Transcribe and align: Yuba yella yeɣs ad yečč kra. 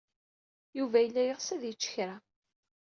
Yuba 0.77 0.97
yella 1.01 1.21
yeɣs 1.23 1.47
ad 1.55 1.63
yečč 1.65 1.83
kra. 1.93 2.15